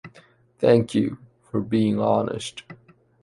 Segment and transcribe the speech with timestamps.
[0.57, 2.63] Thank you for being honest.